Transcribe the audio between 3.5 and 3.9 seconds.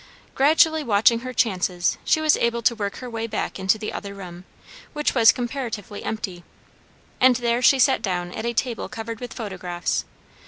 into